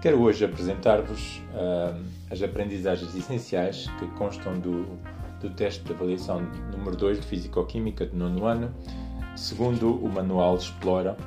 Quero 0.00 0.22
hoje 0.22 0.46
apresentar-vos 0.46 1.42
uh, 1.52 2.02
as 2.30 2.42
aprendizagens 2.42 3.14
essenciais 3.14 3.86
que 3.98 4.06
constam 4.16 4.58
do, 4.58 4.86
do 5.42 5.50
teste 5.50 5.84
de 5.84 5.92
avaliação 5.92 6.40
número 6.74 6.96
2 6.96 7.20
de 7.20 7.26
Físico-Química 7.26 8.06
de 8.06 8.16
nono 8.16 8.46
ano, 8.46 8.74
segundo 9.36 9.94
o 9.94 10.08
manual 10.08 10.56
Explora 10.56 11.18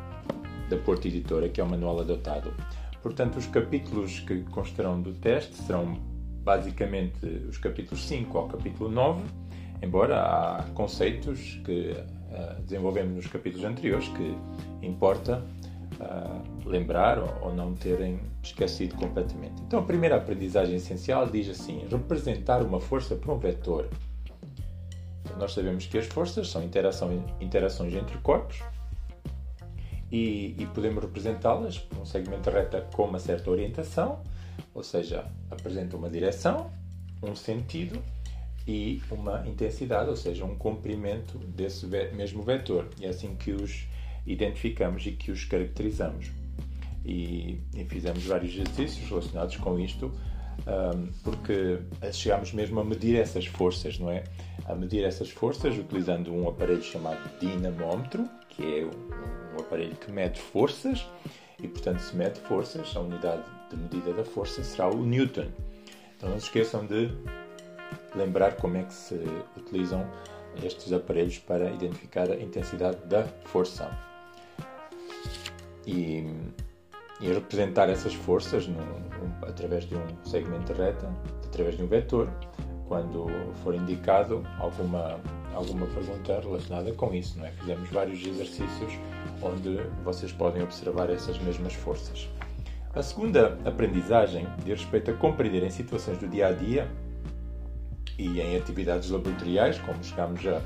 da 0.72 0.78
Porto 0.78 1.08
Editora, 1.08 1.50
que 1.50 1.62
é 1.62 1.64
o 1.64 1.70
manual 1.70 2.00
adotado. 2.00 2.52
Portanto, 3.04 3.38
os 3.38 3.46
capítulos 3.46 4.22
que 4.22 4.42
constarão 4.46 5.00
do 5.00 5.14
teste 5.14 5.54
serão 5.54 5.96
basicamente 6.44 7.28
os 7.48 7.60
capítulos 7.60 8.04
5 8.08 8.36
ao 8.36 8.48
capítulo 8.48 8.90
9, 8.90 9.22
embora 9.84 10.20
há 10.20 10.64
conceitos 10.74 11.62
que 11.64 11.92
uh, 11.92 12.60
desenvolvemos 12.64 13.18
nos 13.18 13.28
capítulos 13.28 13.66
anteriores 13.68 14.08
que 14.08 14.36
importa 14.82 15.44
uh, 16.00 16.68
lembrar 16.68 17.20
ou 17.42 17.54
não 17.54 17.74
terem 17.74 18.20
esquecido 18.42 18.96
completamente. 18.96 19.62
Então, 19.64 19.80
a 19.80 19.84
primeira 19.84 20.18
aprendizagem 20.18 20.76
essencial 20.76 21.28
diz 21.28 21.50
assim: 21.50 21.86
representar 21.90 22.62
uma 22.62 22.80
força 22.80 23.16
por 23.16 23.34
um 23.34 23.38
vetor. 23.38 23.90
Então, 25.24 25.38
nós 25.38 25.54
sabemos 25.54 25.86
que 25.86 25.98
as 25.98 26.06
forças 26.06 26.50
são 26.50 26.64
interação, 26.64 27.24
interações 27.40 27.94
entre 27.94 28.18
corpos 28.20 28.62
e, 30.12 30.56
e 30.60 30.68
podemos 30.74 31.04
representá-las 31.04 31.80
por 31.80 32.00
um 32.00 32.06
segmento 32.06 32.50
reta 32.50 32.82
com 32.94 33.06
uma 33.06 33.20
certa 33.20 33.50
orientação, 33.50 34.22
ou 34.74 34.84
seja, 34.84 35.26
apresenta 35.50 35.98
uma 35.98 36.10
direção, 36.10 36.70
um 37.22 37.36
sentido 37.36 38.00
e 38.68 39.02
uma 39.10 39.46
intensidade, 39.48 40.10
ou 40.10 40.16
seja, 40.16 40.46
um 40.46 40.56
comprimento 40.56 41.38
desse 41.40 41.88
mesmo 41.88 42.44
vetor. 42.44 42.88
E 43.00 43.06
é 43.06 43.10
assim 43.10 43.36
que 43.36 43.52
os 43.52 43.88
identificamos 44.26 45.06
e 45.06 45.12
que 45.12 45.32
os 45.32 45.44
caracterizamos. 45.46 46.32
E, 47.06 47.60
e 47.76 47.84
fizemos 47.86 48.24
vários 48.24 48.54
exercícios 48.54 49.08
relacionados 49.10 49.58
com 49.58 49.78
isto, 49.78 50.12
um, 50.66 51.08
porque 51.24 51.80
chegámos 52.14 52.54
mesmo 52.54 52.80
a 52.80 52.84
medir 52.84 53.18
essas 53.18 53.46
forças, 53.46 54.00
não 54.00 54.10
é? 54.10 54.24
A 54.66 54.74
medir 54.74 55.04
essas 55.04 55.30
forças 55.30 55.78
utilizando 55.78 56.34
um 56.34 56.48
aparelho 56.48 56.82
chamado 56.82 57.20
dinamómetro, 57.40 58.30
que 58.48 58.64
é 58.64 58.86
um, 58.86 59.58
um 59.58 59.60
aparelho 59.60 59.96
que 59.98 60.12
mede 60.12 60.40
forças, 60.40 61.06
e 61.62 61.68
portanto, 61.68 62.00
se 62.00 62.16
mede 62.16 62.40
forças, 62.42 62.96
a 62.96 63.02
unidade 63.02 63.44
de 63.70 63.76
medida 63.76 64.14
da 64.14 64.24
força 64.24 64.64
será 64.64 64.90
o 64.90 65.06
Newton. 65.06 65.48
Então 66.16 66.30
não 66.30 66.40
se 66.40 66.46
esqueçam 66.46 66.86
de 66.86 67.12
lembrar 68.16 68.56
como 68.56 68.78
é 68.78 68.84
que 68.84 68.94
se 68.94 69.20
utilizam 69.58 70.10
estes 70.64 70.94
aparelhos 70.94 71.40
para 71.40 71.72
identificar 71.72 72.32
a 72.32 72.36
intensidade 72.40 72.98
da 73.08 73.24
força 73.46 74.13
e, 75.86 76.26
e 77.22 77.28
representar 77.28 77.90
essas 77.90 78.14
forças 78.14 78.68
através 79.42 79.86
de 79.86 79.96
um 79.96 80.24
segmento 80.24 80.74
reta, 80.74 81.10
através 81.46 81.78
de 81.78 81.84
um 81.84 81.88
vetor, 81.88 82.30
quando 82.88 83.28
for 83.64 83.74
indicado 83.74 84.44
alguma, 84.60 85.20
alguma 85.54 85.86
pergunta 85.88 86.40
relacionada 86.40 86.94
com 86.94 87.14
isso. 87.14 87.38
Não 87.40 87.46
é? 87.46 87.52
Fizemos 87.52 87.90
vários 87.90 88.26
exercícios 88.26 88.94
onde 89.42 89.78
vocês 90.04 90.32
podem 90.32 90.64
observar 90.64 91.10
essas 91.10 91.38
mesmas 91.40 91.74
forças. 91.74 92.30
A 92.94 93.02
segunda 93.02 93.58
aprendizagem 93.66 94.48
diz 94.64 94.82
respeito 94.82 95.12
a 95.12 95.14
compreender 95.16 95.64
em 95.64 95.70
situações 95.70 96.20
do 96.20 96.28
dia 96.28 96.48
a 96.48 96.52
dia 96.52 96.88
e 98.18 98.40
em 98.40 98.56
atividades 98.56 99.10
laboratoriais, 99.10 99.80
como 99.80 100.04
chegámos 100.04 100.46
a 100.46 100.62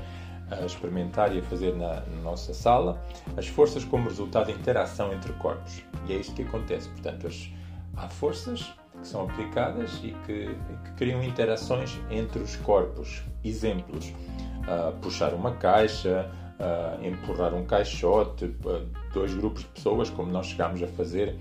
a 0.50 0.64
experimentar 0.64 1.34
e 1.34 1.40
a 1.40 1.42
fazer 1.42 1.74
na, 1.74 2.00
na, 2.00 2.22
nossa 2.22 2.54
sala, 2.54 3.00
as 3.36 3.46
forças 3.46 3.84
como 3.84 4.08
resultado 4.08 4.46
da 4.46 4.52
interação 4.52 5.12
entre 5.12 5.32
corpos. 5.34 5.82
E 6.08 6.12
é 6.12 6.16
isto 6.16 6.34
que 6.34 6.42
acontece. 6.42 6.88
Portanto, 6.88 7.26
as, 7.26 7.50
há 7.96 8.08
forças 8.08 8.62
que 9.00 9.06
são 9.06 9.22
aplicadas 9.22 10.00
e 10.02 10.14
que, 10.26 10.54
que 10.84 10.92
criam 10.96 11.22
interações 11.22 11.98
entre 12.10 12.42
os 12.42 12.56
corpos. 12.56 13.22
Exemplos: 13.44 14.06
uh, 14.06 14.92
puxar 15.00 15.34
uma 15.34 15.52
caixa, 15.52 16.30
uh, 16.58 17.04
empurrar 17.04 17.54
um 17.54 17.64
caixote, 17.64 18.46
uh, 18.46 18.86
dois 19.12 19.34
grupos 19.34 19.62
de 19.62 19.68
pessoas, 19.68 20.10
como 20.10 20.30
nós 20.30 20.46
chegámos 20.46 20.82
a 20.82 20.88
fazer, 20.88 21.38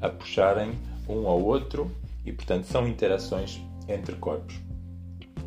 a 0.00 0.08
puxarem 0.08 0.72
um 1.08 1.26
ao 1.26 1.40
outro, 1.40 1.90
e 2.24 2.32
portanto 2.32 2.64
são 2.64 2.86
interações 2.86 3.60
entre 3.88 4.14
corpos. 4.16 4.67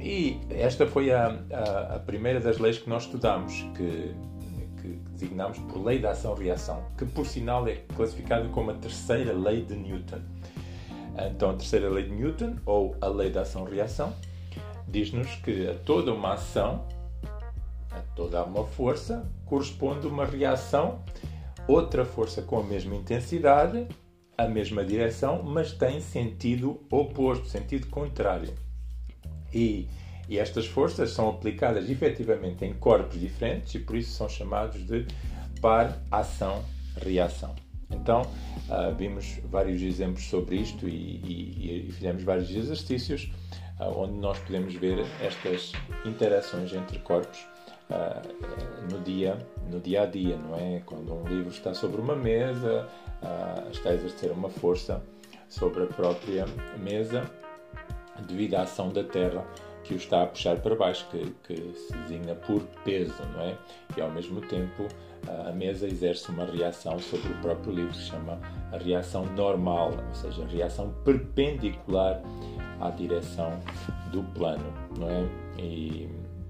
E 0.01 0.39
esta 0.50 0.88
foi 0.88 1.12
a, 1.12 1.28
a, 1.51 1.95
a 1.95 2.00
primeira 2.00 2.39
das 2.39 2.57
leis 2.57 2.79
que 2.79 2.89
nós 2.89 3.03
estudamos, 3.03 3.53
que, 3.75 4.16
que 4.81 4.88
designamos 5.12 5.59
por 5.59 5.84
lei 5.84 6.00
da 6.00 6.12
ação-reação, 6.12 6.84
que 6.97 7.06
por 7.06 7.25
sinal 7.25 7.67
é 7.67 7.75
classificada 7.95 8.50
como 8.50 8.72
a 8.72 8.73
terceira 8.73 9.31
lei 9.31 9.63
de 9.63 9.75
Newton. 9.75 10.22
Então, 11.29 11.51
a 11.51 11.53
terceira 11.53 11.88
lei 11.88 12.06
de 12.06 12.16
Newton, 12.16 12.56
ou 12.66 12.95
a 13.00 13.07
lei 13.07 13.29
da 13.29 13.41
ação-reação, 13.41 14.11
diz-nos 14.88 15.35
que 15.35 15.69
a 15.69 15.75
toda 15.75 16.11
uma 16.11 16.34
ação, 16.34 16.88
a 17.91 18.00
toda 18.16 18.44
uma 18.44 18.66
força, 18.66 19.29
corresponde 19.45 20.07
uma 20.07 20.25
reação, 20.25 21.03
outra 21.67 22.06
força 22.06 22.41
com 22.41 22.57
a 22.57 22.63
mesma 22.63 22.95
intensidade, 22.95 23.88
a 24.35 24.47
mesma 24.47 24.84
direção, 24.84 25.44
mas 25.44 25.73
tem 25.73 26.01
sentido 26.01 26.81
oposto, 26.90 27.45
sentido 27.45 27.85
contrário. 27.88 28.51
E, 29.53 29.88
e 30.29 30.38
estas 30.39 30.66
forças 30.66 31.12
são 31.12 31.29
aplicadas 31.29 31.89
efetivamente 31.89 32.63
em 32.63 32.73
corpos 32.73 33.19
diferentes 33.19 33.75
e 33.75 33.79
por 33.79 33.95
isso 33.95 34.12
são 34.12 34.29
chamados 34.29 34.85
de 34.85 35.06
par-ação-reação. 35.62 37.56
Então, 37.91 38.22
uh, 38.22 38.95
vimos 38.95 39.40
vários 39.45 39.81
exemplos 39.81 40.23
sobre 40.25 40.56
isto 40.56 40.88
e, 40.88 40.91
e, 40.94 41.88
e 41.90 41.91
fizemos 41.91 42.23
vários 42.23 42.50
exercícios 42.50 43.31
uh, 43.79 44.00
onde 44.00 44.13
nós 44.13 44.40
podemos 44.40 44.73
ver 44.75 45.06
estas 45.22 45.73
interações 46.06 46.73
entre 46.73 47.00
corpos 47.00 47.40
uh, 47.90 48.91
no, 48.91 49.01
dia, 49.01 49.38
no 49.69 49.79
dia 49.79 50.03
a 50.03 50.06
dia, 50.06 50.38
não 50.38 50.56
é? 50.56 50.81
Quando 50.85 51.13
um 51.13 51.28
livro 51.28 51.50
está 51.50 51.73
sobre 51.73 52.00
uma 52.00 52.16
mesa, 52.16 52.88
está 53.72 53.90
a 53.90 53.94
exercer 53.94 54.31
uma 54.31 54.50
força 54.50 55.03
sobre 55.47 55.84
a 55.84 55.88
própria 55.88 56.45
mesa 56.79 57.29
devido 58.28 58.56
à 58.56 58.62
ação 58.62 58.90
da 58.90 59.04
Terra 59.04 59.46
que 59.84 59.94
o 59.94 59.98
está 59.98 60.24
a 60.24 60.28
puxar 60.28 60.58
para 60.58 60.76
baixo, 60.76 61.08
que, 61.09 61.34
que 61.44 61.74
se 61.74 61.94
designa 61.94 62.36
por 62.36 62.62
peso, 62.84 63.16
não 63.34 63.42
é? 63.42 63.58
E 63.98 64.02
ao 64.02 64.12
mesmo 64.12 64.42
tempo 64.42 64.88
a 65.48 65.52
mesa 65.52 65.88
exerce 65.88 66.30
uma 66.30 66.46
reação 66.46 66.98
sobre 67.00 67.32
o 67.32 67.36
próprio 67.42 67.74
livro, 67.74 67.92
que 67.92 67.98
se 67.98 68.09
chama 68.09 68.40
a 68.72 68.78
reação 68.78 69.26
normal, 69.36 69.92
ou 70.08 70.16
seja, 70.16 70.44
a 70.44 70.48
reação 70.48 70.94
perpendicular 71.04 72.22
à 72.80 72.90
direção 72.90 73.59
do 74.12 74.24
plano, 74.34 74.74
não 74.98 75.09
é? 75.09 75.28
E 75.59 76.09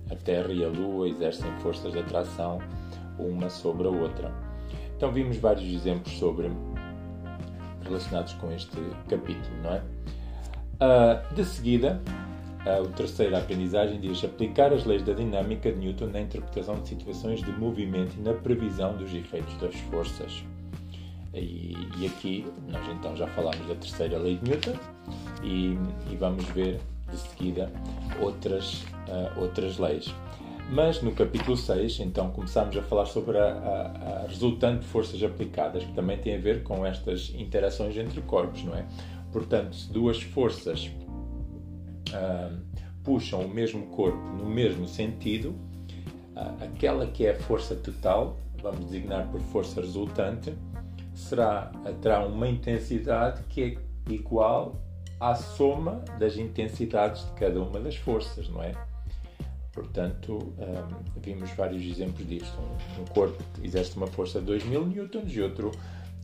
a 0.10 0.16
Terra 0.16 0.52
e 0.52 0.64
a 0.64 0.68
Lua 0.68 1.08
exercem 1.10 1.52
forças 1.60 1.92
de 1.92 2.00
atração 2.00 2.60
uma 3.18 3.50
sobre 3.50 3.88
a 3.88 3.92
outra. 3.92 4.32
Então 4.96 5.12
vimos 5.12 5.38
vários 5.38 5.74
exemplos 5.74 6.18
sobre 6.18 6.50
relacionados 7.84 8.34
com 8.34 8.52
este 8.52 8.78
capítulo, 9.10 9.58
não 9.64 9.74
é? 9.74 9.84
Uh, 10.82 11.36
de 11.36 11.46
seguida, 11.46 12.02
uh, 12.66 12.88
a 12.88 12.88
terceira 12.94 13.38
aprendizagem 13.38 14.00
diz 14.00 14.24
aplicar 14.24 14.74
as 14.74 14.84
leis 14.84 15.04
da 15.04 15.14
dinâmica 15.14 15.72
de 15.72 15.78
Newton 15.78 16.08
na 16.08 16.22
interpretação 16.22 16.82
de 16.82 16.88
situações 16.90 17.40
de 17.44 17.52
movimento 17.52 18.16
e 18.18 18.22
na 18.22 18.34
previsão 18.34 18.98
dos 18.98 19.14
efeitos 19.14 19.56
das 19.58 19.76
forças. 19.76 20.44
E, 21.36 21.78
e 22.00 22.08
aqui 22.08 22.48
nós 22.68 22.82
então 22.90 23.16
já 23.16 23.28
falámos 23.28 23.66
da 23.68 23.76
terceira 23.76 24.18
lei 24.18 24.38
de 24.38 24.50
Newton 24.50 24.74
e, 25.44 25.78
e 26.12 26.16
vamos 26.20 26.44
ver 26.46 26.80
de 27.12 27.18
seguida 27.18 27.72
outras, 28.20 28.82
uh, 29.08 29.40
outras 29.40 29.78
leis. 29.78 30.12
Mas 30.72 31.02
no 31.02 31.12
capítulo 31.12 31.58
6, 31.58 32.00
então, 32.00 32.32
começamos 32.32 32.78
a 32.78 32.82
falar 32.82 33.06
sobre 33.06 33.38
a, 33.38 33.44
a, 33.44 34.24
a, 34.24 34.28
resultante 34.28 34.80
de 34.80 34.88
forças 34.88 35.22
aplicadas, 35.22 35.84
que 35.84 35.92
também 35.92 36.18
tem 36.18 36.36
a 36.38 36.40
ver 36.40 36.64
com 36.64 36.86
estas 36.86 37.34
interações 37.36 37.98
entre 37.98 38.22
corpos, 38.22 38.64
não 38.64 38.74
é? 38.74 38.86
Portanto, 39.32 39.76
se 39.76 39.92
duas 39.92 40.22
forças 40.22 40.92
uh, 42.10 42.58
puxam 43.04 43.42
o 43.42 43.50
mesmo 43.50 43.88
corpo 43.88 44.18
no 44.18 44.46
mesmo 44.46 44.88
sentido, 44.88 45.56
uh, 46.36 46.64
aquela 46.64 47.08
que 47.08 47.26
é 47.26 47.32
a 47.32 47.40
força 47.40 47.76
total, 47.76 48.38
vamos 48.62 48.86
designar 48.86 49.28
por 49.30 49.40
força 49.42 49.82
resultante, 49.82 50.54
será, 51.14 51.72
terá 52.02 52.26
uma 52.26 52.48
intensidade 52.48 53.44
que 53.50 53.64
é 54.08 54.12
igual 54.12 54.76
à 55.20 55.36
soma 55.36 56.04
das 56.20 56.36
intensidades 56.38 57.26
de 57.26 57.32
cada 57.34 57.62
uma 57.62 57.80
das 57.80 57.96
forças, 57.96 58.50
não 58.50 58.62
é? 58.64 58.74
Portanto, 59.72 60.38
um, 60.38 61.22
vimos 61.22 61.50
vários 61.52 61.84
exemplos 61.84 62.28
disto. 62.28 62.58
Um, 63.00 63.06
corpo 63.06 63.42
exerce 63.64 63.96
uma 63.96 64.08
força 64.08 64.40
de 64.40 64.48
2000 64.48 64.86
newtons 64.88 65.32
e 65.32 65.42
outro 65.42 65.72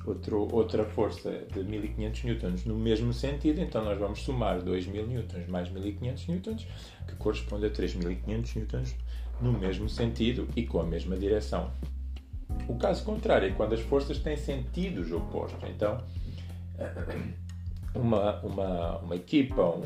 outro, 0.07 0.47
outra 0.51 0.85
força 0.85 1.43
de 1.53 1.63
1500 1.63 2.23
newtons 2.23 2.65
no 2.65 2.75
mesmo 2.75 3.13
sentido, 3.13 3.59
então 3.59 3.83
nós 3.83 3.97
vamos 3.97 4.21
somar 4.21 4.61
2000 4.61 5.07
newtons 5.07 5.47
mais 5.47 5.69
1500 5.69 6.27
newtons, 6.27 6.67
que 7.07 7.15
corresponde 7.15 7.65
a 7.65 7.69
3500 7.69 8.55
newtons 8.55 8.95
no 9.41 9.51
mesmo 9.53 9.87
sentido 9.89 10.47
e 10.55 10.65
com 10.65 10.79
a 10.79 10.83
mesma 10.83 11.15
direção. 11.15 11.71
O 12.67 12.75
caso 12.75 13.03
contrário 13.03 13.49
é 13.49 13.51
quando 13.51 13.73
as 13.73 13.81
forças 13.81 14.17
têm 14.19 14.37
sentidos 14.37 15.11
opostos. 15.11 15.69
Então, 15.69 16.01
uma, 17.93 18.39
uma, 18.41 18.97
uma 18.97 19.15
equipa, 19.15 19.61
um, 19.61 19.83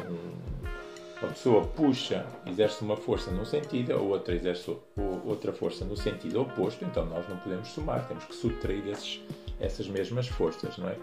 uma 1.21 1.31
pessoa 1.31 1.65
puxa, 1.65 2.25
exerce 2.47 2.83
uma 2.83 2.97
força 2.97 3.29
num 3.31 3.45
sentido, 3.45 3.93
a 3.93 3.97
outra 3.97 4.33
exerce 4.35 4.75
outra 5.25 5.53
força 5.53 5.85
no 5.85 5.95
sentido 5.95 6.41
oposto, 6.41 6.83
então 6.83 7.05
nós 7.05 7.27
não 7.29 7.37
podemos 7.37 7.67
somar, 7.69 8.07
temos 8.07 8.23
que 8.25 8.33
subtrair 8.35 8.87
esses, 8.87 9.21
essas 9.61 9.87
mesmas 9.87 10.27
forças, 10.27 10.77
não 10.77 10.89
é? 10.89 10.97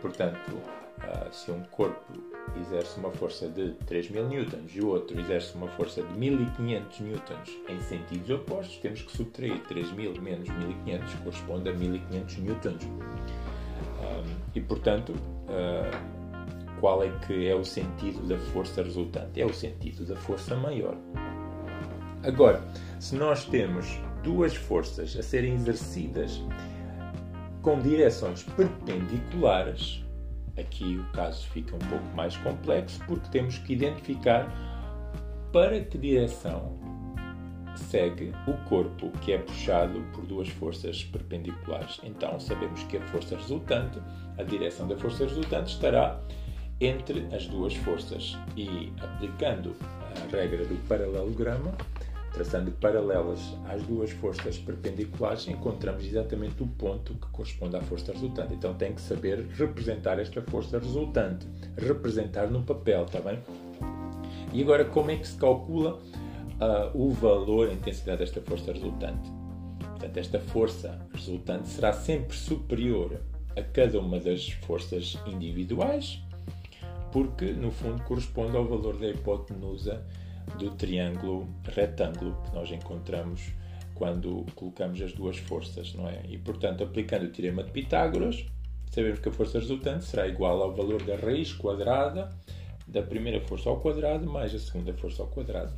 Portanto, 0.00 0.52
uh, 0.52 1.32
se 1.32 1.50
um 1.50 1.62
corpo 1.64 2.12
exerce 2.60 2.98
uma 2.98 3.10
força 3.10 3.48
de 3.48 3.72
3000 3.86 4.28
newtons 4.28 4.70
e 4.74 4.80
o 4.80 4.88
outro 4.88 5.18
exerce 5.18 5.54
uma 5.54 5.68
força 5.68 6.02
de 6.02 6.12
1500 6.18 7.00
newtons 7.00 7.50
em 7.68 7.80
sentidos 7.80 8.30
opostos, 8.30 8.76
temos 8.78 9.02
que 9.02 9.16
subtrair 9.16 9.60
3000 9.68 10.20
menos 10.20 10.48
1500 10.48 11.14
corresponde 11.14 11.68
a 11.68 11.72
1500 11.72 12.36
newtons. 12.38 12.84
Um, 12.84 14.36
e 14.54 14.60
portanto, 14.60 15.12
uh, 15.12 16.22
qual 16.80 17.02
é 17.02 17.10
que 17.26 17.46
é 17.46 17.54
o 17.54 17.64
sentido 17.64 18.26
da 18.26 18.36
força 18.52 18.82
resultante? 18.82 19.40
É 19.40 19.46
o 19.46 19.54
sentido 19.54 20.04
da 20.04 20.16
força 20.16 20.56
maior. 20.56 20.96
Agora, 22.24 22.62
se 23.00 23.14
nós 23.14 23.44
temos 23.44 24.00
duas 24.22 24.54
forças 24.54 25.16
a 25.16 25.22
serem 25.22 25.54
exercidas 25.54 26.40
com 27.62 27.78
direções 27.78 28.42
perpendiculares, 28.42 30.04
aqui 30.58 30.96
o 30.96 31.12
caso 31.12 31.46
fica 31.48 31.74
um 31.74 31.78
pouco 31.78 32.04
mais 32.14 32.36
complexo 32.38 33.00
porque 33.06 33.28
temos 33.30 33.58
que 33.58 33.72
identificar 33.72 34.52
para 35.52 35.80
que 35.80 35.96
direção 35.96 36.78
segue 37.76 38.32
o 38.46 38.52
corpo 38.68 39.10
que 39.20 39.32
é 39.32 39.38
puxado 39.38 40.02
por 40.12 40.26
duas 40.26 40.48
forças 40.48 41.04
perpendiculares. 41.04 42.00
Então 42.02 42.38
sabemos 42.38 42.82
que 42.84 42.96
a 42.96 43.02
força 43.08 43.36
resultante, 43.36 43.98
a 44.38 44.42
direção 44.42 44.88
da 44.88 44.96
força 44.96 45.24
resultante 45.24 45.72
estará 45.72 46.20
entre 46.80 47.26
as 47.34 47.46
duas 47.46 47.74
forças 47.76 48.36
e 48.56 48.92
aplicando 49.00 49.74
a 50.16 50.36
regra 50.36 50.64
do 50.64 50.76
paralelograma, 50.88 51.72
traçando 52.32 52.70
paralelas 52.72 53.40
às 53.68 53.82
duas 53.82 54.10
forças 54.10 54.58
perpendiculares, 54.58 55.46
encontramos 55.48 56.04
exatamente 56.04 56.62
o 56.62 56.66
ponto 56.66 57.14
que 57.14 57.26
corresponde 57.30 57.76
à 57.76 57.82
força 57.82 58.12
resultante. 58.12 58.54
Então 58.54 58.74
tem 58.74 58.94
que 58.94 59.00
saber 59.00 59.46
representar 59.56 60.18
esta 60.18 60.40
força 60.42 60.78
resultante, 60.78 61.46
representar 61.76 62.50
no 62.50 62.62
papel, 62.62 63.04
está 63.04 63.20
bem? 63.20 63.38
E 64.52 64.62
agora 64.62 64.84
como 64.84 65.10
é 65.10 65.16
que 65.16 65.26
se 65.26 65.36
calcula 65.36 65.94
uh, 65.94 66.90
o 66.94 67.10
valor, 67.10 67.68
a 67.68 67.72
intensidade 67.72 68.18
desta 68.18 68.40
força 68.40 68.72
resultante? 68.72 69.30
Portanto, 69.78 70.16
esta 70.16 70.40
força 70.40 71.06
resultante 71.12 71.68
será 71.68 71.92
sempre 71.92 72.36
superior 72.36 73.20
a 73.56 73.62
cada 73.62 74.00
uma 74.00 74.18
das 74.18 74.50
forças 74.66 75.18
individuais, 75.26 76.20
porque 77.12 77.52
no 77.52 77.70
fundo 77.70 78.02
corresponde 78.04 78.56
ao 78.56 78.64
valor 78.64 78.98
da 78.98 79.08
hipotenusa 79.08 80.02
do 80.58 80.70
triângulo 80.72 81.48
retângulo 81.64 82.36
que 82.44 82.54
nós 82.54 82.70
encontramos 82.70 83.52
quando 83.94 84.44
colocamos 84.54 85.00
as 85.00 85.12
duas 85.12 85.36
forças, 85.36 85.94
não 85.94 86.08
é? 86.08 86.22
E 86.28 86.38
portanto, 86.38 86.82
aplicando 86.82 87.24
o 87.24 87.28
teorema 87.28 87.62
de 87.62 87.70
Pitágoras, 87.70 88.44
sabemos 88.90 89.20
que 89.20 89.28
a 89.28 89.32
força 89.32 89.58
resultante 89.58 90.04
será 90.04 90.26
igual 90.26 90.62
ao 90.62 90.74
valor 90.74 91.02
da 91.02 91.16
raiz 91.16 91.52
quadrada 91.52 92.30
da 92.86 93.02
primeira 93.02 93.40
força 93.40 93.68
ao 93.68 93.80
quadrado 93.80 94.26
mais 94.26 94.54
a 94.54 94.58
segunda 94.58 94.92
força 94.94 95.22
ao 95.22 95.28
quadrado. 95.28 95.72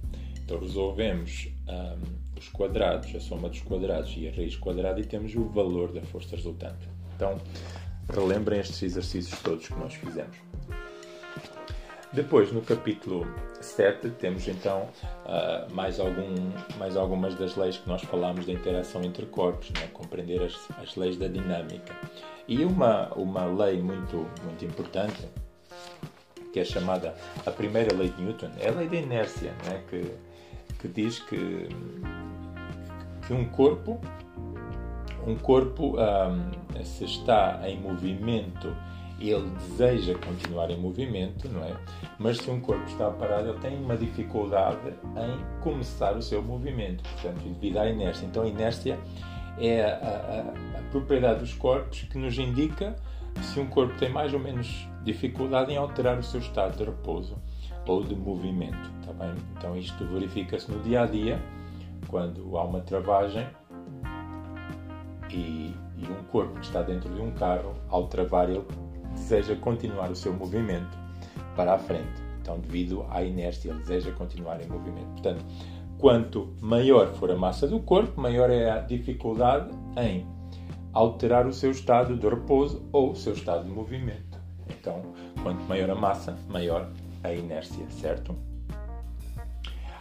Então 0.44 0.58
resolvemos 0.58 1.48
um, 1.68 2.38
os 2.38 2.48
quadrados, 2.48 3.14
a 3.14 3.20
soma 3.20 3.48
dos 3.48 3.60
quadrados 3.60 4.14
e 4.16 4.28
a 4.28 4.32
raiz 4.32 4.56
quadrada 4.56 5.00
e 5.00 5.04
temos 5.04 5.34
o 5.34 5.44
valor 5.44 5.92
da 5.92 6.02
força 6.02 6.36
resultante. 6.36 6.88
Então 7.14 7.38
relembrem 8.12 8.60
estes 8.60 8.82
exercícios 8.82 9.40
todos 9.40 9.68
que 9.68 9.78
nós 9.78 9.94
fizemos. 9.94 10.36
Depois, 12.14 12.52
no 12.52 12.62
capítulo 12.62 13.26
7, 13.60 14.08
temos 14.10 14.46
então 14.46 14.88
uh, 15.26 15.74
mais, 15.74 15.98
algum, 15.98 16.52
mais 16.78 16.96
algumas 16.96 17.34
das 17.34 17.56
leis 17.56 17.76
que 17.76 17.88
nós 17.88 18.02
falámos 18.02 18.46
da 18.46 18.52
interação 18.52 19.02
entre 19.02 19.26
corpos, 19.26 19.70
né? 19.70 19.88
compreender 19.92 20.40
as, 20.40 20.56
as 20.80 20.94
leis 20.94 21.16
da 21.16 21.26
dinâmica. 21.26 21.92
E 22.46 22.64
uma, 22.64 23.12
uma 23.14 23.46
lei 23.46 23.82
muito, 23.82 24.28
muito 24.44 24.64
importante, 24.64 25.28
que 26.52 26.60
é 26.60 26.64
chamada 26.64 27.16
a 27.44 27.50
primeira 27.50 27.92
lei 27.92 28.10
de 28.10 28.22
Newton, 28.22 28.50
é 28.60 28.68
a 28.68 28.72
lei 28.72 28.88
da 28.88 28.96
inércia, 28.96 29.52
né? 29.64 29.82
que, 29.90 30.14
que 30.78 30.86
diz 30.86 31.18
que, 31.18 31.68
que 33.26 33.32
um 33.32 33.44
corpo, 33.46 34.00
um 35.26 35.34
corpo 35.34 35.96
um, 35.96 36.00
ah, 36.00 36.84
se 36.84 37.06
está 37.06 37.60
em 37.68 37.80
movimento 37.80 38.72
ele 39.20 39.48
deseja 39.50 40.14
continuar 40.18 40.70
em 40.70 40.78
movimento, 40.78 41.48
não 41.48 41.62
é? 41.64 41.76
Mas 42.18 42.38
se 42.38 42.50
um 42.50 42.60
corpo 42.60 42.84
está 42.84 43.10
parado, 43.10 43.50
ele 43.50 43.58
tem 43.58 43.76
uma 43.76 43.96
dificuldade 43.96 44.88
em 44.88 45.60
começar 45.62 46.16
o 46.16 46.22
seu 46.22 46.42
movimento, 46.42 47.02
portanto, 47.02 47.42
devido 47.42 47.78
à 47.78 47.88
inércia. 47.88 48.26
Então, 48.26 48.42
a 48.42 48.48
inércia 48.48 48.98
é 49.58 49.84
a, 49.84 49.94
a, 49.94 50.78
a 50.78 50.82
propriedade 50.90 51.40
dos 51.40 51.54
corpos 51.54 52.02
que 52.02 52.18
nos 52.18 52.38
indica 52.38 52.96
se 53.42 53.58
um 53.60 53.66
corpo 53.66 53.96
tem 53.98 54.08
mais 54.08 54.32
ou 54.32 54.40
menos 54.40 54.88
dificuldade 55.02 55.72
em 55.72 55.76
alterar 55.76 56.18
o 56.18 56.22
seu 56.22 56.40
estado 56.40 56.76
de 56.76 56.84
repouso 56.84 57.36
ou 57.86 58.02
de 58.02 58.14
movimento, 58.14 58.90
tá 59.04 59.12
bem? 59.12 59.34
Então, 59.56 59.76
isto 59.76 60.04
verifica-se 60.06 60.70
no 60.70 60.80
dia 60.82 61.02
a 61.02 61.06
dia, 61.06 61.40
quando 62.08 62.56
há 62.56 62.64
uma 62.64 62.80
travagem 62.80 63.46
e, 65.30 65.74
e 65.96 66.06
um 66.08 66.24
corpo 66.30 66.54
que 66.54 66.64
está 66.64 66.82
dentro 66.82 67.12
de 67.12 67.20
um 67.20 67.32
carro, 67.32 67.74
ao 67.88 68.06
travar, 68.06 68.48
ele 68.48 68.64
deseja 69.14 69.56
continuar 69.56 70.10
o 70.10 70.16
seu 70.16 70.32
movimento 70.32 70.96
para 71.56 71.74
a 71.74 71.78
frente. 71.78 72.22
Então, 72.40 72.58
devido 72.58 73.06
à 73.10 73.22
inércia, 73.22 73.70
ele 73.70 73.78
deseja 73.80 74.12
continuar 74.12 74.60
em 74.60 74.66
movimento. 74.66 75.06
Portanto, 75.12 75.44
quanto 75.98 76.52
maior 76.60 77.14
for 77.14 77.30
a 77.30 77.36
massa 77.36 77.66
do 77.66 77.80
corpo, 77.80 78.20
maior 78.20 78.50
é 78.50 78.70
a 78.70 78.80
dificuldade 78.80 79.70
em 79.96 80.26
alterar 80.92 81.46
o 81.46 81.52
seu 81.52 81.70
estado 81.70 82.16
de 82.16 82.28
repouso 82.28 82.86
ou 82.92 83.12
o 83.12 83.16
seu 83.16 83.32
estado 83.32 83.64
de 83.64 83.70
movimento. 83.70 84.38
Então, 84.68 85.02
quanto 85.42 85.64
maior 85.64 85.90
a 85.90 85.94
massa, 85.94 86.36
maior 86.48 86.90
a 87.22 87.32
inércia, 87.32 87.84
certo? 87.90 88.36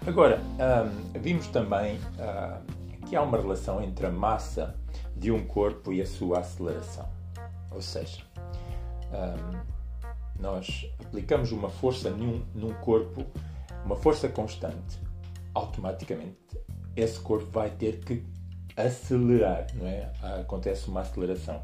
Agora, 0.05 0.39
hum, 0.39 1.19
vimos 1.19 1.47
também 1.47 1.95
hum, 1.95 3.07
que 3.07 3.15
há 3.15 3.21
uma 3.21 3.37
relação 3.37 3.81
entre 3.81 4.05
a 4.05 4.11
massa 4.11 4.75
de 5.15 5.31
um 5.31 5.45
corpo 5.45 5.93
e 5.93 6.01
a 6.01 6.05
sua 6.05 6.39
aceleração. 6.39 7.07
Ou 7.71 7.81
seja, 7.81 8.21
um, 9.13 10.41
nós 10.41 10.89
aplicamos 10.99 11.51
uma 11.51 11.69
força 11.69 12.09
num, 12.09 12.43
num 12.53 12.73
corpo, 12.73 13.25
uma 13.85 13.95
força 13.95 14.27
constante, 14.27 14.99
automaticamente 15.53 16.37
esse 16.95 17.19
corpo 17.19 17.45
vai 17.51 17.69
ter 17.69 17.99
que 17.99 18.23
acelerar, 18.75 19.67
não 19.75 19.87
é? 19.87 20.11
Acontece 20.39 20.87
uma 20.87 21.01
aceleração. 21.01 21.61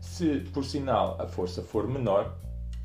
Se, 0.00 0.40
por 0.52 0.64
sinal, 0.64 1.16
a 1.20 1.26
força 1.26 1.62
for 1.62 1.88
menor, 1.88 2.36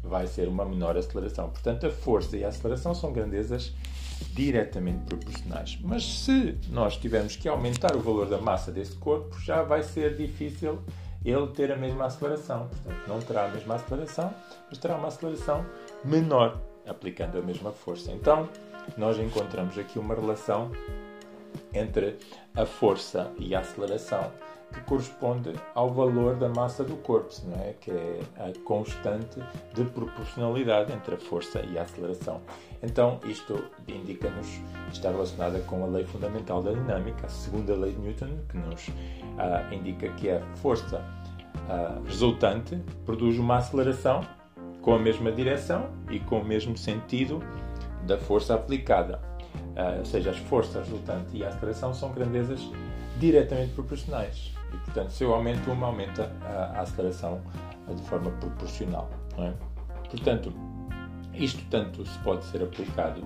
vai 0.02 0.28
ser 0.28 0.48
uma 0.48 0.66
menor 0.66 0.98
aceleração. 0.98 1.50
Portanto, 1.50 1.86
a 1.86 1.92
força 1.92 2.38
e 2.38 2.44
a 2.44 2.50
aceleração 2.50 2.96
são 2.96 3.12
grandezas 3.12 3.74
diretamente 4.34 5.06
proporcionais. 5.06 5.78
Mas 5.82 6.04
se 6.04 6.58
nós 6.70 6.98
tivermos 6.98 7.36
que 7.36 7.48
aumentar 7.48 7.96
o 7.96 8.02
valor 8.02 8.28
da 8.30 8.38
massa 8.38 8.72
desse 8.72 8.96
corpo, 8.96 9.40
já 9.40 9.64
vai 9.64 9.84
ser 9.84 10.16
difícil 10.16 10.80
ele 11.24 11.48
ter 11.48 11.72
a 11.72 11.76
mesma 11.76 12.06
aceleração. 12.06 12.68
Portanto, 12.68 13.08
não 13.08 13.20
terá 13.20 13.46
a 13.46 13.50
mesma 13.50 13.76
aceleração, 13.76 14.34
mas 14.70 14.78
terá 14.78 14.96
uma 14.96 15.08
aceleração 15.08 15.66
menor, 16.04 16.60
aplicando 16.88 17.38
a 17.38 17.42
mesma 17.42 17.72
força. 17.72 18.12
Então, 18.12 18.48
nós 18.98 19.20
encontramos 19.20 19.78
aqui 19.78 20.00
uma 20.00 20.16
relação 20.16 20.72
entre 21.74 22.18
a 22.56 22.66
força 22.66 23.32
e 23.38 23.54
a 23.54 23.60
aceleração 23.60 24.32
que 24.74 24.82
corresponde 24.82 25.54
ao 25.74 25.90
valor 25.90 26.36
da 26.36 26.50
massa 26.50 26.84
do 26.84 26.96
corpo, 26.98 27.34
não 27.48 27.60
é? 27.60 27.74
que 27.80 27.92
é 27.92 28.20
a 28.38 28.64
constante 28.64 29.42
de 29.74 29.84
proporcionalidade 29.86 30.94
entre 30.94 31.16
a 31.16 31.18
força 31.18 31.62
e 31.62 31.78
a 31.78 31.84
aceleração. 31.84 32.42
Então, 32.82 33.20
isto 33.26 33.64
indica-nos, 33.88 34.48
está 34.92 35.10
relacionada 35.10 35.60
com 35.62 35.84
a 35.84 35.88
lei 35.88 36.06
fundamental 36.06 36.62
da 36.62 36.72
dinâmica, 36.72 37.26
a 37.26 37.30
segunda 37.30 37.76
lei 37.76 37.92
de 37.92 38.00
Newton, 38.00 38.38
que 38.48 38.58
nos 38.58 38.90
ah, 39.38 39.74
indica 39.74 40.10
que 40.14 40.30
a 40.30 40.42
força 40.58 41.04
ah, 41.68 42.00
resultante 42.06 42.78
produz 43.06 43.38
uma 43.38 43.58
aceleração 43.58 44.22
com 44.82 44.94
a 44.94 45.00
mesma 45.00 45.32
direção 45.32 45.90
e 46.10 46.20
com 46.20 46.40
o 46.40 46.46
mesmo 46.46 46.78
sentido 46.78 47.44
da 48.06 48.18
força 48.18 48.54
aplicada. 48.54 49.20
Ah, 49.76 49.96
ou 50.00 50.06
seja, 50.06 50.30
as 50.30 50.38
forças 50.38 50.88
resultantes 50.88 51.34
e 51.34 51.44
a 51.44 51.50
aceleração 51.50 51.94
são 51.94 52.12
grandezas 52.12 52.62
diretamente 53.20 53.74
proporcionais. 53.74 54.59
E, 54.74 54.78
portanto, 54.78 55.10
se 55.12 55.24
eu 55.24 55.34
aumento 55.34 55.72
uma, 55.72 55.88
aumenta 55.88 56.32
a, 56.44 56.82
aceleração 56.82 57.42
de 57.88 58.02
forma 58.04 58.32
proporcional. 58.32 59.10
É? 59.38 59.54
Portanto, 60.10 60.54
isto 61.34 61.64
tanto 61.70 62.06
se 62.06 62.18
pode 62.20 62.44
ser 62.46 62.64
aplicado 62.64 63.22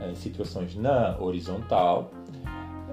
em 0.00 0.14
situações 0.14 0.74
na 0.74 1.16
horizontal. 1.18 2.10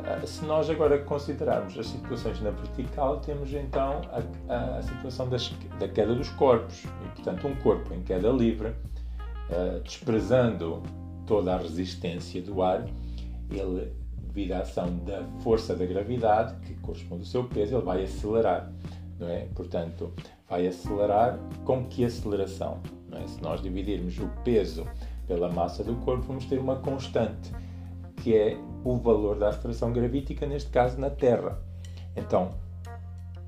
Eh, 0.05 0.25
se 0.25 0.45
nós 0.45 0.69
agora 0.69 0.99
considerarmos 0.99 1.77
as 1.77 1.87
situações 1.87 2.39
na 2.41 2.51
vertical, 2.51 3.19
temos 3.19 3.51
então 3.53 4.01
a, 4.11 4.53
a, 4.53 4.77
a 4.77 4.83
situação 4.83 5.27
das, 5.27 5.49
da 5.79 5.87
queda 5.87 6.13
dos 6.13 6.29
corpos. 6.29 6.83
E, 6.83 7.09
portanto, 7.15 7.47
um 7.47 7.55
corpo 7.55 7.93
em 7.93 8.01
queda 8.01 8.29
livre 8.29 8.73
desprezando 9.83 10.83
toda 11.25 11.55
a 11.55 11.57
resistência 11.57 12.41
do 12.41 12.61
ar, 12.61 12.85
ele, 13.51 13.91
devido 14.39 14.53
à 14.53 14.59
ação 14.59 14.95
da 14.99 15.23
força 15.41 15.75
da 15.75 15.85
gravidade, 15.85 16.55
que 16.65 16.73
corresponde 16.75 17.21
ao 17.23 17.25
seu 17.25 17.43
peso, 17.43 17.75
ele 17.75 17.83
vai 17.83 18.03
acelerar. 18.03 18.71
Não 19.19 19.27
é? 19.27 19.47
Portanto, 19.53 20.13
vai 20.49 20.65
acelerar 20.65 21.37
com 21.65 21.85
que 21.85 22.05
aceleração? 22.05 22.79
É? 23.11 23.27
Se 23.27 23.41
nós 23.41 23.61
dividirmos 23.61 24.17
o 24.17 24.27
peso 24.45 24.87
pela 25.27 25.51
massa 25.51 25.83
do 25.83 25.95
corpo, 25.97 26.23
vamos 26.27 26.45
ter 26.45 26.57
uma 26.57 26.77
constante, 26.77 27.51
que 28.17 28.35
é 28.35 28.57
o 28.83 28.97
valor 28.97 29.37
da 29.37 29.49
aceleração 29.49 29.91
gravítica, 29.91 30.45
neste 30.45 30.69
caso 30.69 30.97
na 30.99 31.09
Terra. 31.09 31.59
Então, 32.15 32.51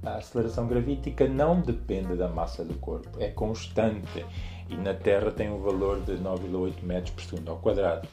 a 0.04 0.16
aceleração 0.16 0.68
gravítica 0.68 1.28
não 1.28 1.62
depende 1.62 2.16
da 2.16 2.28
massa 2.28 2.66
do 2.66 2.74
corpo, 2.76 3.10
é 3.18 3.30
constante 3.30 4.26
e 4.70 4.76
na 4.76 4.94
Terra 4.94 5.32
tem 5.32 5.50
um 5.50 5.60
valor 5.60 6.02
de 6.02 6.14
9,8 6.14 6.84
metros 6.84 7.12
por 7.12 7.24
segundo 7.24 7.52
ao 7.52 7.58
quadrado. 7.60 8.08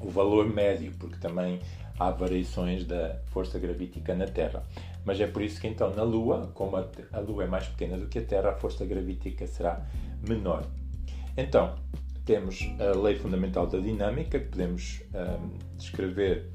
O 0.00 0.10
valor 0.10 0.46
médio, 0.46 0.92
porque 0.98 1.18
também 1.18 1.60
há 1.98 2.10
variações 2.10 2.84
da 2.84 3.16
força 3.26 3.58
gravítica 3.58 4.14
na 4.14 4.26
Terra. 4.26 4.62
Mas 5.04 5.20
é 5.20 5.26
por 5.26 5.42
isso 5.42 5.60
que 5.60 5.66
então 5.66 5.94
na 5.94 6.02
Lua, 6.02 6.50
como 6.54 6.76
a, 6.76 7.18
Lua 7.20 7.44
é 7.44 7.46
mais 7.46 7.66
pequena 7.66 7.96
do 7.96 8.06
que 8.06 8.18
a 8.18 8.24
Terra, 8.24 8.50
a 8.50 8.54
força 8.54 8.84
gravítica 8.84 9.46
será 9.46 9.84
menor. 10.26 10.64
Então, 11.36 11.74
temos 12.24 12.68
a 12.78 12.96
lei 12.98 13.16
fundamental 13.16 13.66
da 13.66 13.78
dinâmica, 13.78 14.38
que 14.38 14.46
podemos 14.46 15.02
um, 15.14 15.76
descrever 15.76 16.50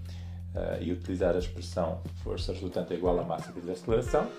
uh, 0.53 0.81
e 0.81 0.91
utilizar 0.91 1.35
a 1.35 1.39
expressão 1.39 2.01
força 2.23 2.53
resultante 2.53 2.93
é 2.93 2.97
igual 2.97 3.19
à 3.19 3.23
massa 3.23 3.51
vezes 3.51 3.69
a 3.69 3.73
aceleração. 3.73 4.29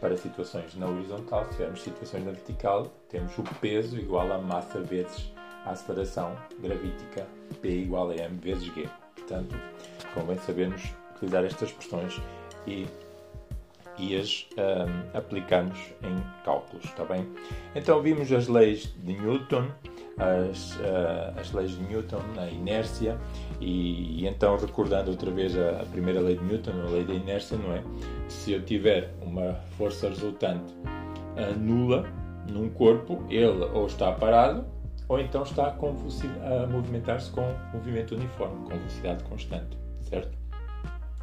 Para 0.00 0.16
situações 0.16 0.74
na 0.74 0.88
horizontal, 0.88 1.44
se 1.44 1.52
tivermos 1.52 1.82
situações 1.82 2.24
na 2.24 2.32
vertical, 2.32 2.86
temos 3.08 3.38
o 3.38 3.42
peso 3.60 3.96
igual 3.98 4.30
à 4.32 4.38
massa 4.38 4.80
vezes 4.80 5.32
a 5.64 5.70
aceleração 5.70 6.36
gravítica, 6.60 7.26
P 7.60 7.68
igual 7.68 8.10
a 8.10 8.14
m 8.14 8.38
vezes 8.38 8.64
g. 8.64 8.88
Portanto, 9.14 9.56
convém 10.14 10.38
sabermos 10.38 10.82
utilizar 11.14 11.44
estas 11.44 11.68
expressões 11.68 12.20
e 12.66 12.86
e 13.98 14.16
as 14.16 14.46
um, 14.56 15.18
aplicarmos 15.18 15.78
em 16.02 16.44
cálculos, 16.44 16.84
está 16.84 17.04
bem? 17.04 17.26
Então 17.74 18.00
vimos 18.00 18.32
as 18.32 18.48
leis 18.48 18.92
de 19.02 19.12
Newton, 19.14 19.68
as, 20.18 20.76
uh, 20.76 21.38
as 21.38 21.52
leis 21.52 21.72
de 21.72 21.82
Newton, 21.82 22.20
a 22.38 22.46
inércia, 22.48 23.18
e, 23.60 24.22
e, 24.22 24.26
então 24.26 24.56
recordando 24.56 25.10
outra 25.10 25.30
vez 25.30 25.56
a, 25.56 25.82
a, 25.82 25.86
primeira 25.86 26.20
lei 26.20 26.36
de 26.36 26.44
Newton, 26.44 26.72
a 26.86 26.90
lei 26.90 27.04
da 27.04 27.14
inércia, 27.14 27.56
não 27.56 27.72
é? 27.72 27.82
Se 28.28 28.52
eu 28.52 28.62
tiver 28.62 29.12
uma 29.20 29.54
força 29.76 30.08
resultante 30.08 30.72
uh, 30.82 31.58
nula 31.58 32.06
num 32.50 32.68
corpo, 32.70 33.22
ele 33.30 33.64
ou 33.72 33.86
está 33.86 34.10
parado 34.12 34.64
ou 35.08 35.20
então 35.20 35.42
está 35.42 35.68
a, 35.68 36.66
movimentar-se 36.66 37.30
com 37.30 37.42
movimento 37.72 38.14
uniforme, 38.14 38.56
com 38.64 38.76
velocidade 38.76 39.24
constante, 39.24 39.76
certo? 40.00 40.36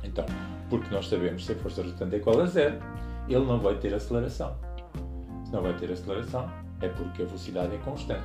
Então, 0.04 0.26
porque 0.70 0.94
nós 0.94 1.08
sabemos 1.08 1.46
se 1.46 1.52
a 1.52 1.56
força 1.56 1.82
resultante 1.82 2.16
é 2.16 2.20
igual 2.20 2.40
a 2.42 2.46
zero, 2.46 2.80
ele 3.28 3.46
não 3.46 3.60
vai 3.60 3.76
ter 3.76 3.94
aceleração. 3.94 4.56
Se 5.46 5.52
não 5.52 5.62
vai 5.62 5.74
ter 5.74 5.92
aceleração, 5.92 6.50
é 6.82 6.88
porque 6.88 7.24
a 7.24 7.26
velocidade 7.26 7.76
é 7.76 7.78
constante. 7.80 8.24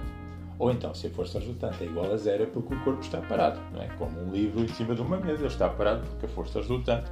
Ou 0.58 0.70
então, 0.70 0.94
se 0.94 1.08
a 1.08 1.10
força 1.10 1.38
resultante 1.38 1.82
é 1.82 1.86
igual 1.86 2.12
a 2.12 2.16
zero, 2.16 2.44
é 2.44 2.46
porque 2.46 2.74
o 2.74 2.84
corpo 2.84 3.00
está 3.00 3.20
parado. 3.20 3.58
Não 3.72 3.82
é 3.82 3.88
como 3.98 4.20
um 4.20 4.30
livro 4.30 4.62
em 4.62 4.68
cima 4.68 4.94
de 4.94 5.02
uma 5.02 5.16
mesa, 5.16 5.40
ele 5.40 5.46
está 5.46 5.68
parado 5.68 6.06
porque 6.06 6.26
a 6.26 6.28
força 6.28 6.60
resultante 6.60 7.10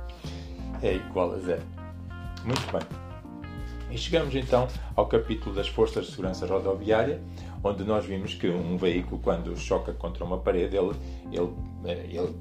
é 0.80 0.94
igual 0.94 1.32
a 1.32 1.38
zero. 1.38 1.62
Muito 2.44 2.72
bem. 2.72 2.82
E 3.90 3.98
chegamos 3.98 4.34
então 4.34 4.68
ao 4.96 5.06
capítulo 5.06 5.54
das 5.54 5.68
forças 5.68 6.06
de 6.06 6.12
segurança 6.12 6.46
rodoviária, 6.46 7.20
onde 7.62 7.84
nós 7.84 8.04
vimos 8.04 8.34
que 8.34 8.48
um 8.48 8.76
veículo, 8.76 9.20
quando 9.22 9.56
choca 9.56 9.92
contra 9.92 10.24
uma 10.24 10.38
parede, 10.38 10.76
ele, 10.76 10.92
ele, 11.30 11.50
eh, 11.84 12.06
ele 12.10 12.34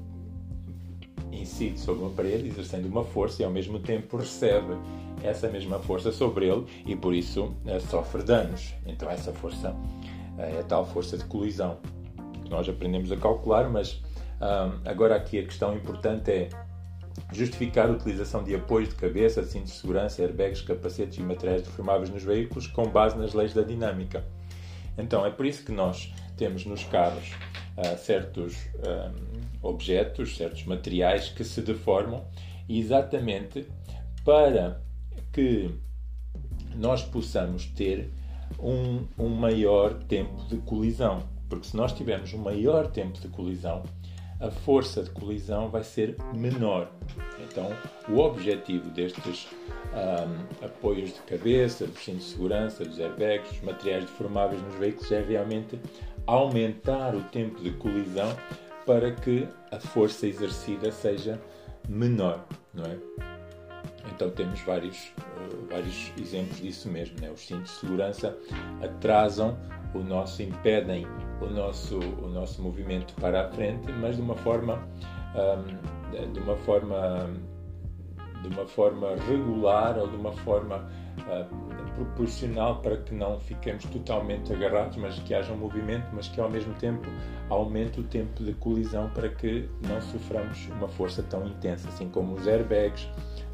incide 1.32 1.78
sobre 1.78 2.02
uma 2.02 2.10
parede, 2.10 2.48
exercendo 2.48 2.86
uma 2.86 3.04
força 3.04 3.42
e 3.42 3.44
ao 3.44 3.50
mesmo 3.50 3.78
tempo 3.78 4.16
recebe 4.16 4.76
essa 5.22 5.48
mesma 5.48 5.78
força 5.78 6.10
sobre 6.10 6.48
ele 6.48 6.66
e 6.86 6.96
por 6.96 7.14
isso 7.14 7.54
uh, 7.64 7.80
sofre 7.88 8.22
danos. 8.22 8.74
Então 8.86 9.10
essa 9.10 9.32
força 9.32 9.70
uh, 9.70 10.40
é 10.40 10.60
a 10.60 10.64
tal 10.64 10.84
força 10.86 11.16
de 11.16 11.24
colisão 11.24 11.78
que 12.44 12.50
nós 12.50 12.68
aprendemos 12.68 13.10
a 13.12 13.16
calcular, 13.16 13.68
mas 13.68 13.92
uh, 13.92 14.78
agora 14.84 15.16
aqui 15.16 15.38
a 15.38 15.44
questão 15.44 15.74
importante 15.74 16.30
é 16.30 16.48
justificar 17.32 17.88
a 17.88 17.92
utilização 17.92 18.42
de 18.42 18.54
apoios 18.54 18.88
de 18.88 18.94
cabeça, 18.94 19.42
cintos 19.44 19.72
de 19.72 19.78
segurança, 19.78 20.22
airbags, 20.22 20.62
capacetes 20.62 21.18
e 21.18 21.22
materiais 21.22 21.62
deformáveis 21.62 22.10
nos 22.10 22.22
veículos 22.22 22.66
com 22.66 22.86
base 22.88 23.16
nas 23.16 23.32
leis 23.32 23.54
da 23.54 23.62
dinâmica. 23.62 24.24
Então 24.96 25.24
é 25.24 25.30
por 25.30 25.46
isso 25.46 25.64
que 25.64 25.72
nós 25.72 26.12
temos 26.36 26.64
nos 26.64 26.84
carros 26.84 27.32
certos 27.98 28.56
objetos, 29.62 30.36
certos 30.36 30.64
materiais 30.64 31.28
que 31.28 31.44
se 31.44 31.62
deformam 31.62 32.24
exatamente 32.68 33.66
para 34.24 34.80
que 35.32 35.70
nós 36.74 37.02
possamos 37.02 37.66
ter 37.66 38.12
um, 38.58 39.06
um 39.18 39.28
maior 39.28 39.94
tempo 39.94 40.44
de 40.48 40.56
colisão. 40.58 41.22
Porque 41.48 41.66
se 41.66 41.76
nós 41.76 41.92
tivermos 41.92 42.32
um 42.32 42.38
maior 42.38 42.86
tempo 42.86 43.20
de 43.20 43.28
colisão, 43.28 43.82
a 44.42 44.50
força 44.50 45.02
de 45.02 45.10
colisão 45.10 45.68
vai 45.68 45.84
ser 45.84 46.16
menor. 46.34 46.90
Então, 47.48 47.70
o 48.08 48.18
objetivo 48.18 48.90
destes 48.90 49.48
um, 49.92 50.64
apoios 50.66 51.14
de 51.14 51.20
cabeça, 51.20 51.86
do 51.86 51.96
cinto 51.96 52.18
de 52.18 52.24
segurança, 52.24 52.84
dos 52.84 52.98
airbags, 52.98 53.50
dos 53.52 53.62
materiais 53.62 54.04
deformáveis 54.04 54.60
nos 54.60 54.74
veículos 54.74 55.12
é 55.12 55.22
realmente 55.22 55.78
aumentar 56.26 57.14
o 57.14 57.22
tempo 57.24 57.62
de 57.62 57.70
colisão 57.72 58.36
para 58.84 59.12
que 59.12 59.46
a 59.70 59.78
força 59.78 60.26
exercida 60.26 60.90
seja 60.90 61.40
menor, 61.88 62.44
não 62.74 62.84
é? 62.84 62.96
Então 64.14 64.30
temos 64.30 64.60
vários, 64.60 65.12
vários 65.70 66.12
exemplos 66.18 66.60
disso 66.60 66.88
mesmo. 66.88 67.20
Né? 67.20 67.30
Os 67.30 67.40
cintos 67.40 67.70
de 67.72 67.78
segurança 67.78 68.36
atrasam 68.82 69.58
o 69.94 69.98
nosso, 69.98 70.42
impedem 70.42 71.06
o 71.40 71.46
nosso, 71.46 71.98
o 71.98 72.28
nosso 72.28 72.62
movimento 72.62 73.14
para 73.14 73.46
a 73.46 73.50
frente, 73.50 73.90
mas 73.92 74.16
de 74.16 74.22
uma 74.22 74.36
forma, 74.36 74.86
um, 75.34 76.32
de 76.32 76.40
uma 76.40 76.56
forma, 76.56 77.30
de 78.42 78.48
uma 78.48 78.66
forma 78.66 79.14
regular 79.28 79.98
ou 79.98 80.08
de 80.08 80.16
uma 80.16 80.32
forma 80.32 80.88
uh, 81.20 81.72
proporcional 81.94 82.80
para 82.80 82.96
que 82.96 83.14
não 83.14 83.38
fiquemos 83.40 83.84
totalmente 83.84 84.52
agarrados, 84.52 84.96
mas 84.96 85.18
que 85.20 85.34
haja 85.34 85.52
um 85.52 85.58
movimento, 85.58 86.08
mas 86.12 86.28
que 86.28 86.40
ao 86.40 86.50
mesmo 86.50 86.74
tempo 86.74 87.06
aumente 87.48 88.00
o 88.00 88.04
tempo 88.04 88.42
de 88.42 88.54
colisão 88.54 89.10
para 89.10 89.28
que 89.28 89.68
não 89.86 90.00
soframos 90.00 90.68
uma 90.68 90.88
força 90.88 91.22
tão 91.22 91.46
intensa, 91.46 91.88
assim 91.88 92.08
como 92.08 92.34
os 92.34 92.48
airbags, 92.48 93.08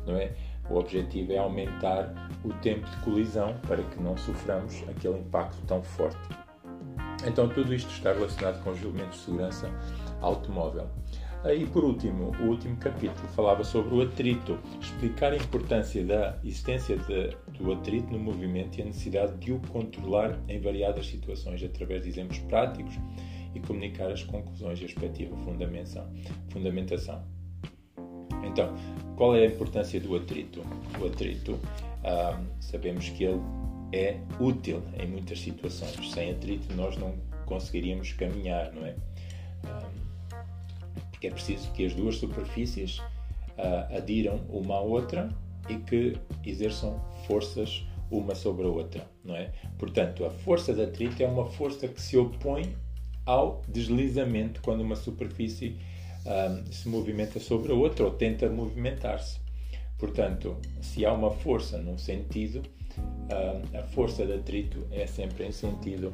não 0.07 0.17
é? 0.17 0.33
O 0.71 0.77
objetivo 0.77 1.33
é 1.33 1.39
aumentar 1.39 2.15
o 2.45 2.53
tempo 2.55 2.89
de 2.89 2.97
colisão 2.99 3.55
para 3.67 3.83
que 3.83 4.01
não 4.01 4.17
soframos 4.17 4.83
aquele 4.89 5.19
impacto 5.19 5.57
tão 5.67 5.83
forte. 5.83 6.19
Então 7.27 7.49
tudo 7.49 7.75
isto 7.75 7.91
está 7.91 8.13
relacionado 8.13 8.63
com 8.63 8.71
os 8.71 8.83
elementos 8.83 9.19
de 9.19 9.25
segurança 9.25 9.71
automóvel. 10.21 10.89
E 11.45 11.65
por 11.67 11.85
último, 11.85 12.33
o 12.41 12.49
último 12.49 12.77
capítulo 12.77 13.29
falava 13.29 13.63
sobre 13.63 13.95
o 13.95 14.03
atrito, 14.03 14.59
explicar 14.81 15.33
a 15.33 15.37
importância 15.37 16.05
da 16.05 16.37
existência 16.45 16.97
de, 16.97 17.37
do 17.57 17.73
atrito 17.73 18.13
no 18.13 18.19
movimento 18.19 18.79
e 18.79 18.83
a 18.83 18.85
necessidade 18.85 19.37
de 19.37 19.53
o 19.53 19.61
controlar 19.69 20.39
em 20.49 20.61
variadas 20.61 21.07
situações 21.07 21.63
através 21.63 22.03
de 22.03 22.09
exemplos 22.09 22.41
práticos 22.41 22.95
e 23.55 23.61
comunicar 23.61 24.11
as 24.11 24.25
conclusões 24.25 24.81
e 24.81 24.85
a 24.85 24.87
respectiva 24.87 25.37
fundamentação. 25.37 26.11
Então, 28.49 28.75
qual 29.17 29.37
é 29.37 29.43
a 29.43 29.47
importância 29.47 30.01
do 30.01 30.17
atrito? 30.17 30.63
O 31.01 31.07
atrito, 31.07 31.59
ah, 32.05 32.41
sabemos 32.61 33.09
que 33.11 33.25
ele 33.25 33.41
é 33.93 34.19
útil 34.41 34.83
em 34.99 35.07
muitas 35.07 35.41
situações. 35.41 35.97
Sem 36.13 36.31
atrito, 36.31 36.75
nós 36.75 36.97
não 36.97 37.15
conseguiríamos 37.47 38.13
caminhar, 38.13 38.73
não 38.73 38.87
é? 38.87 38.95
Ah, 39.65 39.89
porque 41.11 41.27
é 41.27 41.31
preciso 41.31 41.71
que 41.73 41.85
as 41.85 41.95
duas 41.95 42.17
superfícies 42.17 42.99
uh, 43.59 43.97
adiram 43.97 44.41
uma 44.49 44.77
à 44.77 44.81
outra 44.81 45.29
e 45.69 45.77
que 45.77 46.17
exerçam 46.47 47.01
forças 47.27 47.85
uma 48.09 48.37
sobre 48.37 48.67
a 48.67 48.69
outra, 48.69 49.05
não 49.25 49.35
é? 49.35 49.53
Portanto, 49.77 50.25
a 50.25 50.31
força 50.31 50.73
de 50.73 50.83
atrito 50.83 51.21
é 51.21 51.27
uma 51.27 51.45
força 51.45 51.89
que 51.89 52.01
se 52.01 52.17
opõe 52.17 52.75
ao 53.27 53.63
deslizamento 53.69 54.63
quando 54.63 54.81
uma 54.81 54.95
superfície 54.95 55.77
um, 56.27 56.73
se 56.73 56.89
movimenta 56.89 57.39
sobre 57.41 57.73
a 57.73 57.75
outra 57.75 58.05
ou 58.05 58.11
tenta 58.11 58.49
movimentar-se. 58.49 59.39
Portanto, 59.99 60.57
se 60.81 61.05
há 61.05 61.13
uma 61.13 61.31
força 61.31 61.79
num 61.79 61.99
sentido, 61.99 62.63
um, 62.99 63.79
a 63.79 63.83
força 63.83 64.25
de 64.25 64.35
atrito 64.35 64.87
é 64.91 65.07
sempre 65.07 65.45
em 65.45 65.53
sentido 65.53 66.13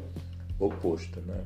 oposto. 0.59 1.21
Não 1.21 1.35
é? 1.35 1.45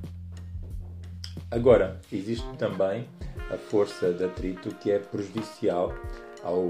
Agora, 1.50 2.00
existe 2.12 2.46
também 2.56 3.06
a 3.50 3.56
força 3.56 4.12
de 4.12 4.24
atrito 4.24 4.74
que 4.76 4.90
é 4.90 4.98
prejudicial 4.98 5.94
ao, 6.42 6.62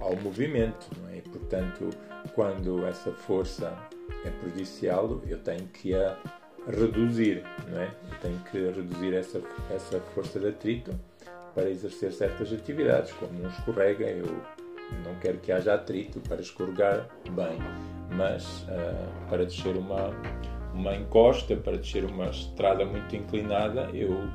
ao 0.00 0.16
movimento, 0.22 0.88
não 1.00 1.08
é? 1.08 1.20
Portanto, 1.20 1.90
quando 2.34 2.84
essa 2.86 3.12
força 3.12 3.76
é 4.24 4.30
prejudicial, 4.30 5.20
eu 5.26 5.38
tenho 5.38 5.66
que 5.68 5.94
a, 5.94 6.16
reduzir, 6.68 7.44
não 7.68 7.80
é? 7.80 7.86
Eu 7.86 8.18
tenho 8.20 8.38
que 8.50 8.58
reduzir 8.58 9.14
essa, 9.14 9.40
essa 9.70 10.00
força 10.00 10.38
de 10.38 10.48
atrito 10.48 10.94
para 11.56 11.70
exercer 11.70 12.12
certas 12.12 12.52
atividades, 12.52 13.10
como 13.12 13.42
um 13.42 13.48
escorrega, 13.48 14.04
eu 14.04 14.26
não 15.02 15.14
quero 15.22 15.38
que 15.38 15.50
haja 15.50 15.72
atrito 15.72 16.20
para 16.20 16.42
escorregar 16.42 17.08
bem, 17.30 17.58
mas 18.14 18.64
uh, 18.64 19.28
para 19.30 19.46
descer 19.46 19.74
uma, 19.74 20.10
uma 20.74 20.94
encosta, 20.94 21.56
para 21.56 21.78
descer 21.78 22.04
uma 22.04 22.26
estrada 22.26 22.84
muito 22.84 23.16
inclinada, 23.16 23.88
eu 23.94 24.28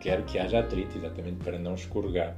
quero 0.00 0.22
que 0.22 0.38
haja 0.38 0.60
atrito, 0.60 0.96
exatamente 0.96 1.44
para 1.44 1.58
não 1.58 1.74
escorregar. 1.74 2.34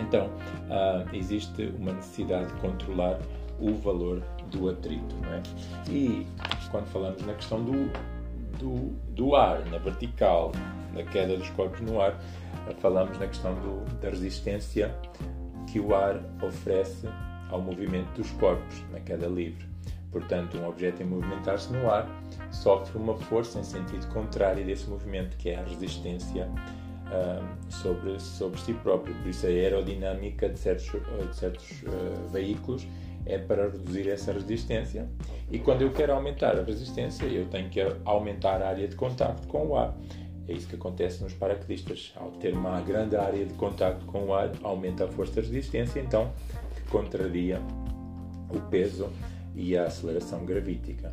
Então, 0.00 0.26
uh, 0.26 1.12
existe 1.12 1.74
uma 1.76 1.94
necessidade 1.94 2.46
de 2.46 2.60
controlar 2.60 3.18
o 3.58 3.74
valor 3.74 4.22
do 4.52 4.68
atrito. 4.68 5.16
Não 5.22 5.34
é? 5.34 5.42
E 5.90 6.24
quando 6.70 6.86
falamos 6.86 7.20
na 7.26 7.34
questão 7.34 7.64
do, 7.64 7.90
do, 8.58 8.92
do 9.12 9.34
ar, 9.34 9.66
na 9.66 9.78
vertical, 9.78 10.52
na 10.92 11.02
queda 11.02 11.36
dos 11.36 11.50
corpos 11.50 11.80
no 11.80 12.00
ar, 12.00 12.18
falamos 12.80 13.18
na 13.18 13.26
questão 13.26 13.54
do, 13.54 13.84
da 14.00 14.10
resistência 14.10 14.94
que 15.66 15.80
o 15.80 15.94
ar 15.94 16.20
oferece 16.42 17.08
ao 17.50 17.60
movimento 17.60 18.10
dos 18.16 18.30
corpos 18.32 18.82
na 18.90 19.00
queda 19.00 19.26
livre. 19.26 19.66
Portanto, 20.10 20.56
um 20.56 20.66
objeto 20.66 21.02
em 21.02 21.06
movimentar-se 21.06 21.72
no 21.72 21.90
ar 21.90 22.08
sofre 22.50 22.96
uma 22.96 23.16
força 23.16 23.58
em 23.58 23.64
sentido 23.64 24.06
contrário 24.08 24.64
desse 24.64 24.88
movimento, 24.88 25.36
que 25.36 25.50
é 25.50 25.56
a 25.56 25.62
resistência 25.62 26.48
uh, 26.48 27.70
sobre, 27.70 28.18
sobre 28.18 28.58
si 28.60 28.72
próprio. 28.74 29.14
Por 29.16 29.28
isso, 29.28 29.46
a 29.46 29.50
aerodinâmica 29.50 30.48
de 30.48 30.58
certos, 30.58 30.90
de 30.90 31.36
certos 31.36 31.82
uh, 31.82 32.28
veículos 32.32 32.86
é 33.26 33.36
para 33.36 33.64
reduzir 33.64 34.08
essa 34.08 34.32
resistência. 34.32 35.06
E 35.50 35.58
quando 35.58 35.82
eu 35.82 35.92
quero 35.92 36.14
aumentar 36.14 36.58
a 36.58 36.62
resistência, 36.62 37.26
eu 37.26 37.46
tenho 37.46 37.68
que 37.68 37.80
aumentar 38.04 38.62
a 38.62 38.68
área 38.68 38.88
de 38.88 38.96
contacto 38.96 39.46
com 39.46 39.66
o 39.68 39.76
ar. 39.76 39.94
É 40.48 40.52
isso 40.52 40.66
que 40.66 40.76
acontece 40.76 41.22
nos 41.22 41.34
paraquedistas. 41.34 42.12
Ao 42.16 42.30
ter 42.30 42.54
uma 42.54 42.80
grande 42.80 43.16
área 43.16 43.44
de 43.44 43.52
contacto 43.54 44.04
com 44.06 44.24
o 44.24 44.34
ar, 44.34 44.50
aumenta 44.62 45.04
a 45.04 45.08
força 45.08 45.42
de 45.42 45.52
resistência, 45.52 46.00
então 46.00 46.32
contraria 46.90 47.60
o 48.48 48.58
peso 48.70 49.10
e 49.54 49.76
a 49.76 49.84
aceleração 49.84 50.44
gravítica. 50.46 51.12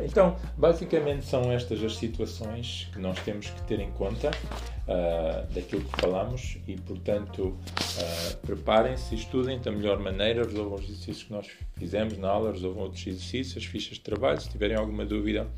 Então, 0.00 0.36
basicamente 0.56 1.24
são 1.24 1.50
estas 1.50 1.82
as 1.82 1.96
situações 1.96 2.88
que 2.92 3.00
nós 3.00 3.18
temos 3.20 3.50
que 3.50 3.62
ter 3.62 3.80
em 3.80 3.90
conta 3.90 4.30
uh, 4.30 5.52
daquilo 5.52 5.82
que 5.82 6.00
falamos 6.00 6.58
e, 6.68 6.76
portanto, 6.76 7.48
uh, 7.48 8.36
preparem-se, 8.46 9.14
estudem 9.16 9.58
da 9.60 9.72
melhor 9.72 9.98
maneira, 9.98 10.44
resolvam 10.44 10.76
os 10.76 10.84
exercícios 10.84 11.24
que 11.24 11.32
nós 11.32 11.48
fizemos 11.76 12.16
na 12.16 12.28
aula, 12.28 12.52
resolvam 12.52 12.84
outros 12.84 13.04
exercícios, 13.04 13.56
as 13.56 13.64
fichas 13.64 13.94
de 13.94 14.02
trabalho. 14.02 14.40
Se 14.40 14.48
tiverem 14.48 14.76
alguma 14.76 15.04
dúvida, 15.04 15.48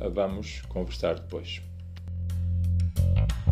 uh, 0.00 0.10
vamos 0.10 0.62
conversar 0.62 1.16
depois. 1.16 1.60
you 2.96 3.43